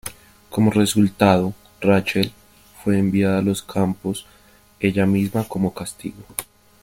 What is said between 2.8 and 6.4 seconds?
fue enviada a los campos ella misma como castigo.